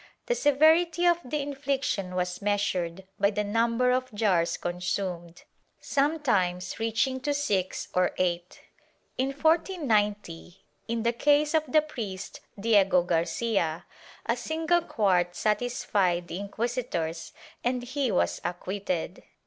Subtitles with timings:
[0.25, 5.43] The severity of the infliction was measured by the number of jars consumed,
[5.79, 8.61] sometimes reaching to six or eight.
[9.19, 13.85] In 1490, in the case of the priest Diego Garcia,
[14.25, 17.31] a single quart satisfied the inquisitors
[17.63, 19.21] and he was acquitted.